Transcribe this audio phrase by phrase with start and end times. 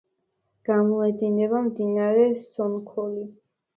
[0.69, 3.25] გამოედინება მდინარე სონქოლი.